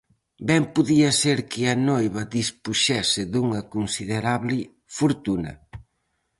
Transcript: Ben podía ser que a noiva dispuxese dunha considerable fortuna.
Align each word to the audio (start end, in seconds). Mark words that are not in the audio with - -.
Ben 0.49 0.63
podía 0.75 1.09
ser 1.21 1.39
que 1.51 1.61
a 1.73 1.75
noiva 1.89 2.21
dispuxese 2.37 3.21
dunha 3.33 3.61
considerable 3.75 4.57
fortuna. 4.97 5.53